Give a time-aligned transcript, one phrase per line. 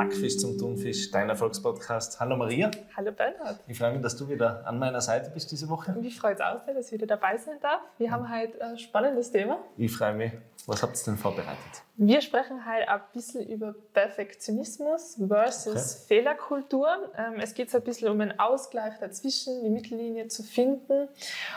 [0.00, 2.20] Backfisch zum Thunfisch, dein Erfolgspodcast.
[2.20, 2.70] Hallo Maria.
[2.96, 3.60] Hallo Bernhard.
[3.68, 5.94] Ich freue mich, dass du wieder an meiner Seite bist diese Woche.
[6.02, 7.82] Ich freue mich auch sehr, dass ich wieder dabei sein darf.
[7.98, 9.58] Wir haben heute ein spannendes Thema.
[9.76, 10.32] Ich freue mich.
[10.66, 11.82] Was habt ihr denn vorbereitet?
[11.96, 16.04] Wir sprechen heute ein bisschen über Perfektionismus versus okay.
[16.08, 16.88] Fehlerkultur.
[17.18, 21.08] Ähm, es geht so ein bisschen um einen Ausgleich dazwischen, die Mittellinie zu finden.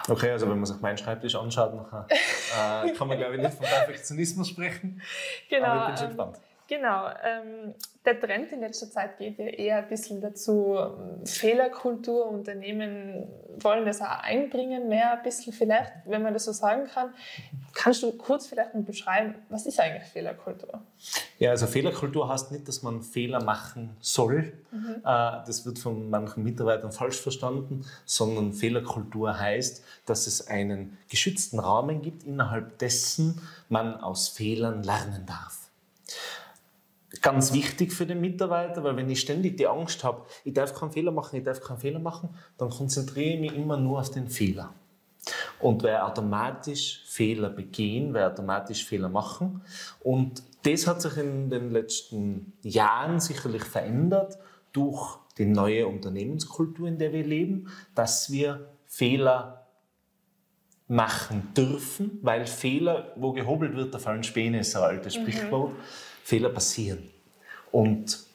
[0.10, 3.54] Okay, also wenn man sich meinen Schreibtisch anschaut, nachher, äh, kann man glaube ich nicht
[3.54, 5.02] von Perfektionismus sprechen.
[5.50, 5.68] Genau.
[5.68, 6.53] Aber ich bin schon ähm, gespannt.
[6.76, 7.08] Genau.
[7.24, 13.28] Ähm, der Trend in letzter Zeit geht ja eher ein bisschen dazu, ähm, Fehlerkultur, Unternehmen
[13.60, 17.14] wollen das auch einbringen, mehr ein bisschen vielleicht, wenn man das so sagen kann.
[17.74, 20.82] Kannst du kurz vielleicht mal beschreiben, was ist eigentlich Fehlerkultur?
[21.38, 24.54] Ja, also Fehlerkultur heißt nicht, dass man Fehler machen soll.
[24.72, 24.96] Mhm.
[24.96, 31.60] Äh, das wird von manchen Mitarbeitern falsch verstanden, sondern Fehlerkultur heißt, dass es einen geschützten
[31.60, 35.64] Rahmen gibt, innerhalb dessen man aus Fehlern lernen darf
[37.22, 40.92] ganz wichtig für den Mitarbeiter, weil wenn ich ständig die Angst habe, ich darf keinen
[40.92, 44.28] Fehler machen, ich darf keinen Fehler machen, dann konzentriere ich mich immer nur auf den
[44.28, 44.74] Fehler.
[45.60, 49.62] Und wer automatisch Fehler begehen, wer automatisch Fehler machen.
[50.02, 54.38] Und das hat sich in den letzten Jahren sicherlich verändert
[54.74, 59.68] durch die neue Unternehmenskultur, in der wir leben, dass wir Fehler
[60.88, 65.22] machen dürfen, weil Fehler, wo gehobelt wird, da fallen Späne, ist ein altes mhm.
[65.22, 65.72] Sprichwort.
[65.72, 65.78] Mhm.
[66.24, 67.10] Fehler passieren.
[67.72, 68.26] Und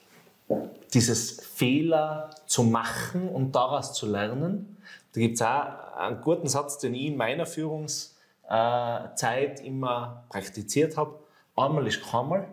[0.95, 4.77] dieses Fehler zu machen und daraus zu lernen,
[5.13, 11.19] da gibt es auch einen guten Satz, den ich in meiner Führungszeit immer praktiziert habe.
[11.57, 12.49] Einmal ist keinmal,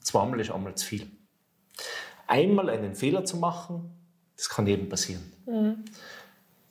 [0.00, 1.06] zweimal ist einmal zu viel.
[2.26, 3.90] Einmal einen Fehler zu machen,
[4.36, 5.32] das kann jedem passieren.
[5.46, 5.84] Mhm.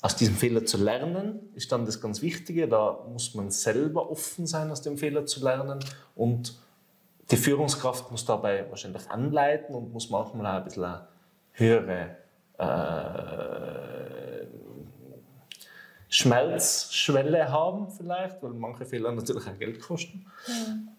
[0.02, 2.68] Aus diesem Fehler zu lernen ist dann das ganz Wichtige.
[2.68, 5.80] Da muss man selber offen sein, aus dem Fehler zu lernen
[6.16, 6.60] und
[7.32, 11.08] die Führungskraft muss dabei wahrscheinlich anleiten und muss manchmal auch ein bisschen eine
[11.52, 12.18] höhere
[12.58, 14.48] äh,
[16.10, 20.26] Schmelzschwelle haben vielleicht, weil manche Fehler natürlich auch Geld kosten.
[20.48, 20.90] Mhm.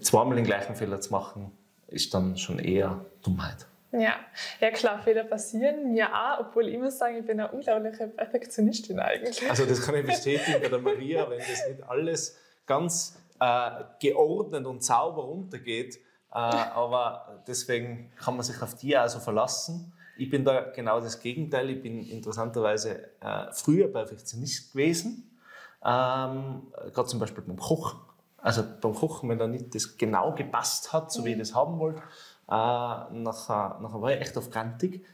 [0.00, 1.50] Zweimal den gleichen Fehler zu machen,
[1.88, 3.66] ist dann schon eher Dummheit.
[3.92, 4.14] Ja,
[4.60, 9.00] ja klar, Fehler passieren mir auch, obwohl ich muss sagen, ich bin eine unglaubliche Perfektionistin
[9.00, 9.48] eigentlich.
[9.50, 14.66] Also das kann ich bestätigen bei der Maria, wenn das nicht alles ganz äh, geordnet
[14.66, 15.96] und sauber runtergeht.
[16.32, 19.92] Äh, aber deswegen kann man sich auf die also verlassen.
[20.16, 21.70] Ich bin da genau das Gegenteil.
[21.70, 25.38] Ich bin interessanterweise äh, früher Perfektionist gewesen.
[25.82, 27.98] Ähm, Gerade zum Beispiel beim Kochen.
[28.36, 31.78] Also beim Kochen, wenn da nicht das genau gepasst hat, so wie ich das haben
[31.78, 32.02] wollte,
[32.48, 35.04] äh, nachher, nachher war ich echt auf Kantig.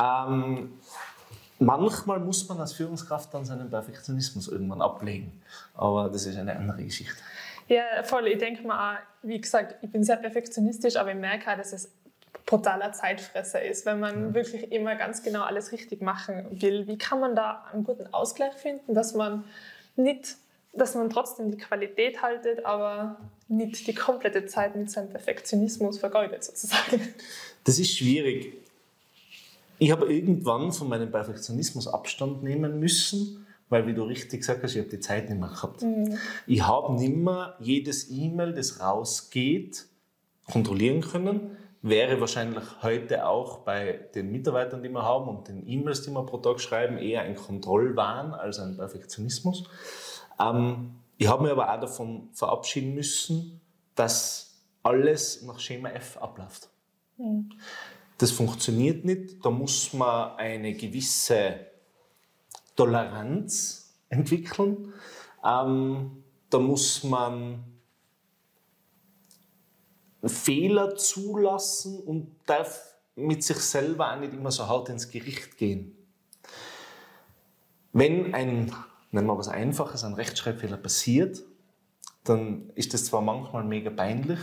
[0.00, 0.80] Ähm,
[1.58, 5.42] manchmal muss man als Führungskraft dann seinen Perfektionismus irgendwann ablegen.
[5.74, 7.16] Aber das ist eine andere Geschichte.
[7.68, 8.26] Ja, voll.
[8.28, 11.90] Ich denke mal, wie gesagt, ich bin sehr perfektionistisch, aber ich merke auch, dass es
[12.46, 14.34] brutaler Zeitfresser ist, wenn man ja.
[14.34, 16.86] wirklich immer ganz genau alles richtig machen will.
[16.86, 19.44] Wie kann man da einen guten Ausgleich finden, dass man
[19.96, 20.36] nicht,
[20.72, 23.16] dass man trotzdem die Qualität haltet, aber
[23.48, 27.14] nicht die komplette Zeit mit seinem Perfektionismus vergeudet sozusagen?
[27.64, 28.63] Das ist schwierig.
[29.78, 34.74] Ich habe irgendwann von meinem Perfektionismus Abstand nehmen müssen weil wie du richtig gesagt hast,
[34.74, 35.82] ich habe die Zeit nicht mehr gehabt.
[35.82, 36.18] Mhm.
[36.46, 39.86] Ich habe nicht mehr jedes E-Mail, das rausgeht,
[40.50, 41.56] kontrollieren können.
[41.82, 46.24] Wäre wahrscheinlich heute auch bei den Mitarbeitern, die wir haben und den E-Mails, die wir
[46.24, 49.64] pro Tag schreiben, eher ein Kontrollwahn als ein Perfektionismus.
[50.40, 53.60] Ähm, ich habe mir aber auch davon verabschieden müssen,
[53.94, 56.70] dass alles nach Schema F abläuft.
[57.18, 57.50] Mhm.
[58.18, 59.44] Das funktioniert nicht.
[59.44, 61.66] Da muss man eine gewisse
[62.76, 64.92] Toleranz entwickeln.
[65.44, 67.64] Ähm, da muss man
[70.24, 75.96] Fehler zulassen und darf mit sich selber auch nicht immer so hart ins Gericht gehen.
[77.92, 78.74] Wenn ein,
[79.12, 81.42] nennen wir was Einfaches, ein Rechtschreibfehler passiert,
[82.24, 84.40] dann ist das zwar manchmal mega peinlich,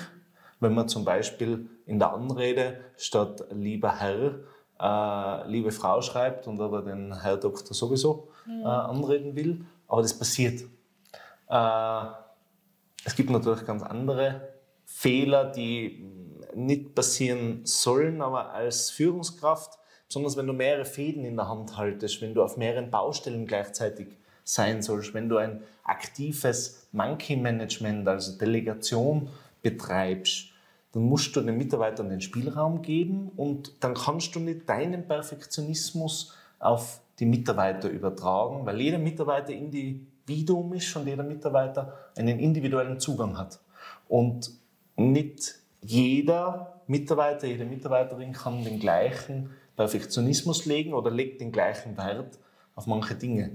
[0.61, 4.39] wenn man zum Beispiel in der Anrede statt lieber Herr
[4.81, 9.65] äh, liebe Frau schreibt und aber den Herr Doktor sowieso äh, anreden will.
[9.87, 10.63] Aber das passiert.
[11.49, 12.05] Äh,
[13.05, 14.49] es gibt natürlich ganz andere
[14.85, 16.09] Fehler, die
[16.55, 22.21] nicht passieren sollen, aber als Führungskraft, besonders wenn du mehrere Fäden in der Hand haltest,
[22.21, 24.07] wenn du auf mehreren Baustellen gleichzeitig
[24.43, 29.29] sein sollst, wenn du ein aktives Monkey Management, also Delegation
[29.61, 30.50] betreibst,
[30.93, 36.35] dann musst du den Mitarbeitern den Spielraum geben und dann kannst du nicht deinen Perfektionismus
[36.59, 43.38] auf die Mitarbeiter übertragen, weil jeder Mitarbeiter Individuum ist und jeder Mitarbeiter einen individuellen Zugang
[43.38, 43.59] hat.
[44.07, 44.51] Und
[44.97, 52.38] nicht jeder Mitarbeiter, jede Mitarbeiterin kann den gleichen Perfektionismus legen oder legt den gleichen Wert
[52.75, 53.51] auf manche Dinge.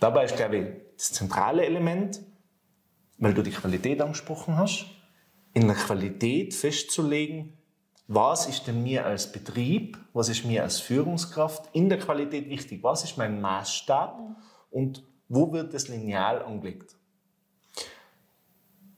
[0.00, 0.66] Dabei ist, glaube ich,
[0.96, 2.20] das zentrale Element,
[3.18, 4.86] weil du die Qualität angesprochen hast,
[5.58, 7.52] in der Qualität festzulegen,
[8.06, 12.84] was ist denn mir als Betrieb, was ist mir als Führungskraft in der Qualität wichtig,
[12.84, 14.20] was ist mein Maßstab
[14.70, 16.94] und wo wird das Lineal angelegt.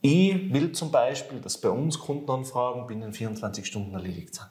[0.02, 4.48] Ich will zum Beispiel, dass bei uns Kundenanfragen binnen 24 Stunden erledigt sind.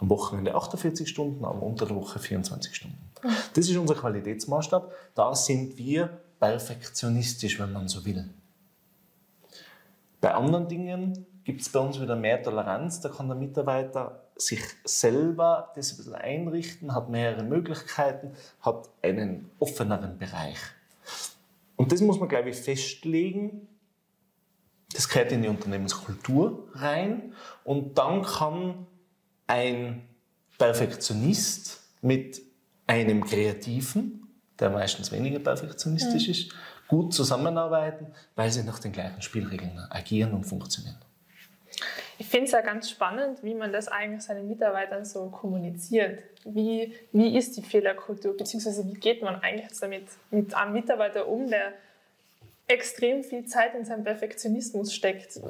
[0.00, 2.98] Am Wochenende 48 Stunden, aber unter der Woche 24 Stunden.
[3.54, 4.92] Das ist unser Qualitätsmaßstab.
[5.14, 8.28] Da sind wir perfektionistisch, wenn man so will.
[10.20, 13.00] Bei anderen Dingen gibt es bei uns wieder mehr Toleranz.
[13.00, 19.50] Da kann der Mitarbeiter sich selber das ein bisschen einrichten, hat mehrere Möglichkeiten, hat einen
[19.58, 20.58] offeneren Bereich.
[21.76, 23.66] Und das muss man, glaube ich, festlegen.
[24.92, 27.32] Das gehört in die Unternehmenskultur rein.
[27.64, 28.86] Und dann kann
[29.46, 30.06] ein
[30.58, 32.42] Perfektionist mit
[32.86, 34.28] einem Kreativen,
[34.60, 36.32] der meistens weniger perfektionistisch ja.
[36.32, 36.54] ist,
[36.88, 40.98] gut zusammenarbeiten, weil sie nach den gleichen Spielregeln agieren und funktionieren.
[42.18, 46.20] Ich finde es ja ganz spannend, wie man das eigentlich seinen Mitarbeitern so kommuniziert.
[46.44, 51.48] Wie, wie ist die Fehlerkultur, beziehungsweise wie geht man eigentlich damit mit einem Mitarbeiter um,
[51.48, 51.74] der
[52.68, 55.40] extrem viel Zeit in seinem Perfektionismus steckt.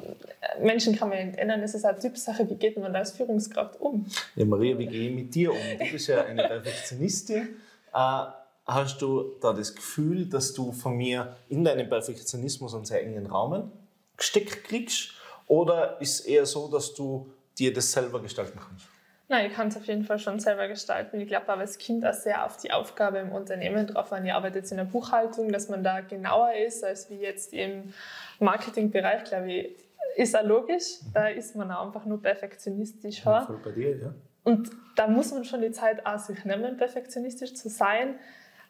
[0.61, 2.49] Menschen kann man nicht ändern, das ist eine Typsache.
[2.49, 4.05] Wie geht man da als Führungskraft um?
[4.35, 5.57] Ja, Maria, wie gehe ich mit dir um?
[5.77, 7.57] Du bist ja eine Perfektionistin.
[7.93, 8.25] Äh,
[8.65, 13.25] hast du da das Gefühl, dass du von mir in deinem Perfektionismus einen sehr engen
[13.25, 13.69] Rahmen
[14.15, 15.18] gesteckt kriegst?
[15.49, 18.85] Oder ist es eher so, dass du dir das selber gestalten kannst?
[19.27, 21.19] Nein, ich kann es auf jeden Fall schon selber gestalten.
[21.19, 24.25] Ich glaube aber als Kind auch sehr auf die Aufgabe im Unternehmen drauf an.
[24.25, 27.93] Ich arbeite jetzt in der Buchhaltung, dass man da genauer ist, als wie jetzt im
[28.39, 29.75] Marketingbereich, glaube ich,
[30.15, 30.99] ist auch logisch.
[31.13, 33.23] Da ist man auch einfach nur perfektionistisch.
[33.25, 34.13] Ja, voll bei dir, ja.
[34.43, 38.19] Und da muss man schon die Zeit auch sich nehmen, perfektionistisch zu sein.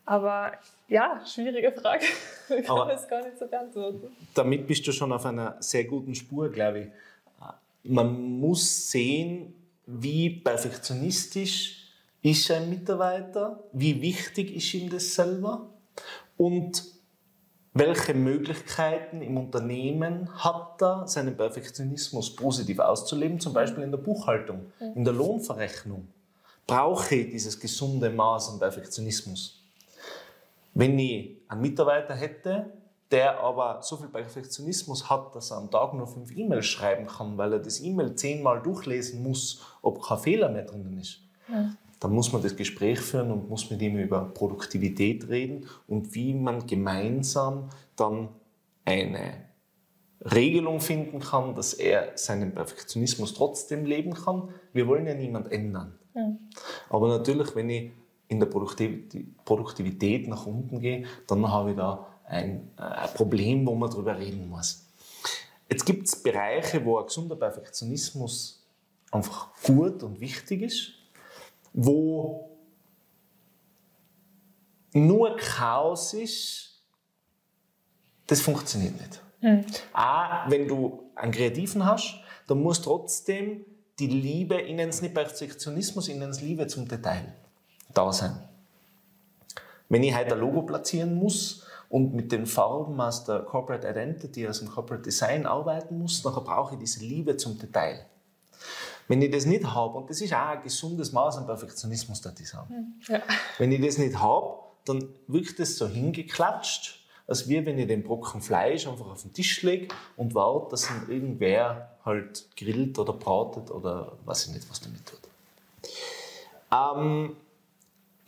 [0.10, 0.54] Aber
[0.88, 2.06] ja, schwierige Frage.
[2.50, 4.08] Ich kann Aber das gar nicht so beantworten.
[4.34, 6.88] Damit bist du schon auf einer sehr guten Spur, glaube ich.
[7.84, 9.54] Man muss sehen,
[9.86, 15.70] wie perfektionistisch ist ein Mitarbeiter, wie wichtig ist ihm das selber
[16.38, 16.84] und
[17.76, 24.72] welche Möglichkeiten im Unternehmen hat er, seinen Perfektionismus positiv auszuleben, zum Beispiel in der Buchhaltung,
[24.80, 26.08] in der Lohnverrechnung.
[26.66, 29.59] Brauche ich dieses gesunde Maß an Perfektionismus?
[30.74, 32.72] Wenn ich einen Mitarbeiter hätte,
[33.12, 37.38] der aber so viel Perfektionismus hat, dass er am Tag nur fünf E-Mails schreiben kann,
[37.38, 41.22] weil er das E-Mail zehnmal durchlesen muss, ob kein Fehler mehr drinnen ist,
[41.52, 41.72] ja.
[42.00, 46.34] dann muss man das Gespräch führen und muss mit ihm über Produktivität reden und wie
[46.36, 48.30] man gemeinsam dann
[48.86, 49.50] eine
[50.22, 54.50] Regelung finden kann, dass er seinen Perfektionismus trotzdem leben kann.
[54.74, 55.98] Wir wollen ja niemand ändern.
[56.14, 56.36] Ja.
[56.90, 57.92] Aber natürlich, wenn ich
[58.30, 63.74] in der Produktivität nach unten gehe, dann habe ich da ein, äh, ein Problem, wo
[63.76, 64.86] man darüber reden muss.
[65.68, 68.64] Jetzt gibt es Bereiche, wo ein gesunder Perfektionismus
[69.12, 70.94] einfach gut und wichtig ist,
[71.74, 72.52] wo
[74.94, 76.82] nur Chaos ist,
[78.28, 79.22] das funktioniert nicht.
[79.40, 79.66] Hm.
[79.94, 83.66] Auch wenn du einen Kreativen hast, dann muss trotzdem
[83.98, 87.34] die Liebe, ich nenne es nicht Perfektionismus, ich nenne es Liebe zum Detail
[87.94, 88.38] da sein.
[89.90, 94.48] Wenn ich heute ein Logo platzieren muss und mit den Farben aus der Corporate Identity,
[94.48, 98.06] aus dem Corporate Design arbeiten muss, dann brauche ich diese Liebe zum Detail.
[99.08, 102.40] Wenn ich das nicht habe, und das ist auch ein gesundes Maß an Perfektionismus, das
[102.40, 103.02] ich sagen.
[103.08, 103.22] Ja.
[103.58, 108.04] Wenn ich das nicht habe, dann wirkt das so hingeklatscht, als wie wenn ich den
[108.04, 113.14] Brocken Fleisch einfach auf den Tisch lege und warte, dass ihn irgendwer halt grillt oder
[113.14, 115.20] bratet oder weiß ich nicht, was damit tut.
[116.72, 117.36] Ähm,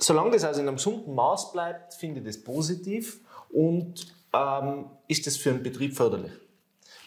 [0.02, 5.28] solange das also in einem gesunden Maß bleibt, finde ich das positiv und ähm, ist
[5.28, 6.32] das für einen Betrieb förderlich.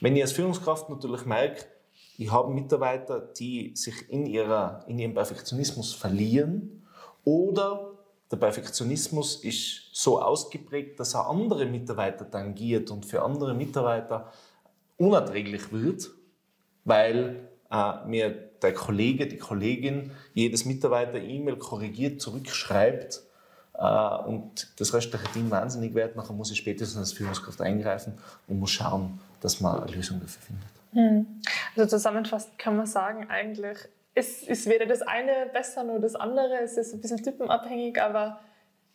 [0.01, 1.65] Wenn ich als Führungskraft natürlich merke,
[2.17, 6.87] ich habe Mitarbeiter, die sich in, ihrer, in ihrem Perfektionismus verlieren
[7.25, 7.91] oder
[8.31, 14.33] der Perfektionismus ist so ausgeprägt, dass er andere Mitarbeiter tangiert und für andere Mitarbeiter
[14.97, 16.11] unerträglich wird,
[16.85, 23.23] weil äh, mir der Kollege, die Kollegin jedes Mitarbeiter-E-Mail korrigiert zurückschreibt
[23.75, 28.14] äh, und das restliche Team wahnsinnig wird, nachher muss ich spätestens als Führungskraft eingreifen
[28.49, 30.68] und muss schauen, dass man eine Lösung dafür findet.
[30.92, 31.40] Hm.
[31.76, 33.78] Also zusammenfassend kann man sagen, eigentlich
[34.14, 36.61] ist, ist weder das eine besser noch das andere.
[36.62, 38.40] Es ist ein bisschen typenabhängig, aber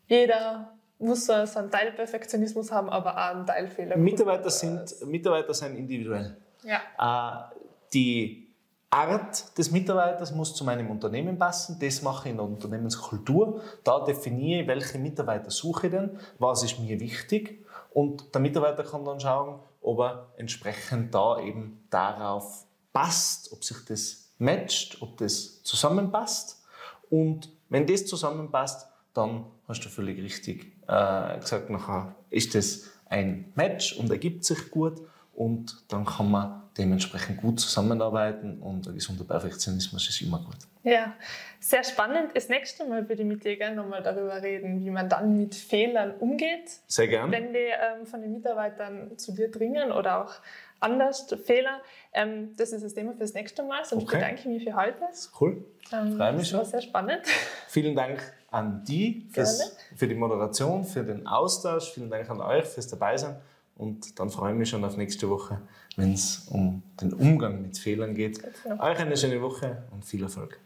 [0.07, 3.97] jeder muss so einen Teil Perfektionismus haben, aber auch einen Teil Fehler.
[3.97, 6.37] Mitarbeiter sind, Mitarbeiter sind individuell.
[6.63, 7.49] Ja.
[7.49, 7.55] Äh,
[7.93, 8.48] die
[8.91, 11.77] Art des Mitarbeiters muss zu meinem Unternehmen passen.
[11.79, 13.61] Das mache ich in der Unternehmenskultur.
[13.83, 17.65] Da definiere ich, welche Mitarbeiter suche ich denn, was ist mir wichtig.
[17.91, 23.77] Und der Mitarbeiter kann dann schauen, ob er entsprechend da eben darauf passt, ob sich
[23.85, 26.63] das matcht, ob das zusammenpasst.
[27.09, 33.51] Und wenn das zusammenpasst, dann hast du völlig richtig äh, gesagt, nachher ist das ein
[33.55, 35.01] Match und ergibt sich gut
[35.39, 40.57] und dann kann man dementsprechend gut zusammenarbeiten und ein gesunder Perfektionismus ist immer gut.
[40.83, 41.13] Ja,
[41.61, 42.31] sehr spannend.
[42.33, 45.55] Das nächste Mal würde ich mit dir gerne nochmal darüber reden, wie man dann mit
[45.55, 46.69] Fehlern umgeht.
[46.87, 47.31] Sehr gerne.
[47.31, 50.33] Wenn die ähm, von den Mitarbeitern zu dir dringen oder auch
[50.81, 51.79] anders, Fehler.
[52.11, 53.85] Ähm, das ist das Thema für das nächste Mal.
[53.85, 54.17] Sonst okay.
[54.17, 55.05] bedanke ich mich für heute.
[55.39, 55.63] Cool.
[55.93, 56.59] Ähm, Freue mich schon.
[56.59, 57.21] Das war sehr spannend.
[57.69, 61.91] Vielen Dank an die fürs, für die Moderation, für den Austausch.
[61.91, 63.37] Vielen Dank an euch fürs Dabeisein.
[63.79, 65.61] Und dann freue ich mich schon auf nächste Woche,
[65.95, 68.43] wenn es um den Umgang mit Fehlern geht.
[68.65, 70.59] Euch eine schöne Woche und viel Erfolg.